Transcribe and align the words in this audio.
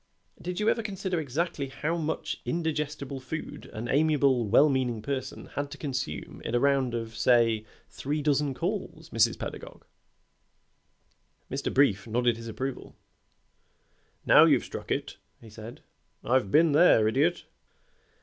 Did 0.41 0.59
you 0.59 0.67
ever 0.67 0.81
consider 0.81 1.19
exactly 1.19 1.67
how 1.67 1.95
much 1.95 2.41
indigestible 2.43 3.19
food 3.19 3.67
an 3.71 3.87
amiable, 3.87 4.47
well 4.47 4.67
meaning 4.67 5.03
person 5.03 5.45
had 5.53 5.69
to 5.69 5.77
consume 5.77 6.41
in 6.43 6.55
a 6.55 6.59
round 6.59 6.95
of, 6.95 7.15
say, 7.15 7.67
three 7.87 8.23
dozen 8.23 8.55
calls, 8.55 9.11
Mrs. 9.11 9.37
Pedagog?" 9.37 9.85
Mr. 11.51 11.71
Brief 11.71 12.07
nodded 12.07 12.35
his 12.37 12.47
approval. 12.47 12.95
"Now 14.25 14.45
you've 14.45 14.65
struck 14.65 14.89
it," 14.89 15.17
he 15.39 15.51
said. 15.51 15.81
"I've 16.23 16.49
been 16.49 16.71
there, 16.71 17.07
Idiot." 17.07 17.45